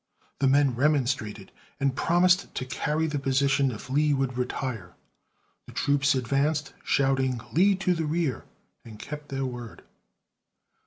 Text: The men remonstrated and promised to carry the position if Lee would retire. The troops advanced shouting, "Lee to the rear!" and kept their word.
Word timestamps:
The 0.39 0.47
men 0.47 0.73
remonstrated 0.73 1.51
and 1.79 1.95
promised 1.95 2.55
to 2.55 2.65
carry 2.65 3.05
the 3.05 3.19
position 3.19 3.69
if 3.69 3.87
Lee 3.87 4.15
would 4.15 4.35
retire. 4.35 4.95
The 5.67 5.73
troops 5.73 6.15
advanced 6.15 6.73
shouting, 6.83 7.39
"Lee 7.53 7.75
to 7.75 7.93
the 7.93 8.07
rear!" 8.07 8.45
and 8.83 8.97
kept 8.97 9.29
their 9.29 9.45
word. 9.45 9.83